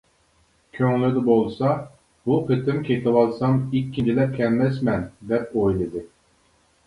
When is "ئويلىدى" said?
5.61-6.03